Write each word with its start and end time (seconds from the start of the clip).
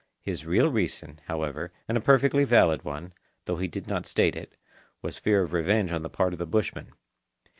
His 0.23 0.47
real 0.47 0.71
reason, 0.71 1.21
however, 1.27 1.71
and 1.87 1.95
a 1.95 2.01
perfectly 2.01 2.43
valid 2.43 2.83
one, 2.83 3.13
though 3.45 3.57
he 3.57 3.67
did 3.67 3.85
not 3.85 4.07
state 4.07 4.35
it, 4.35 4.57
was 5.03 5.19
fear 5.19 5.43
of 5.43 5.53
revenge 5.53 5.91
on 5.91 6.01
the 6.01 6.09
part 6.09 6.33
of 6.33 6.39
the 6.39 6.47
bushmen. 6.47 6.93